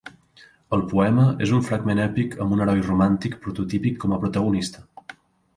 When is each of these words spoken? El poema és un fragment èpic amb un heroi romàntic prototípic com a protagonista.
El 0.77 0.81
poema 0.93 1.25
és 1.47 1.53
un 1.57 1.61
fragment 1.67 2.01
èpic 2.07 2.35
amb 2.45 2.57
un 2.57 2.65
heroi 2.65 2.81
romàntic 2.89 3.39
prototípic 3.45 4.01
com 4.05 4.17
a 4.17 4.21
protagonista. 4.25 4.87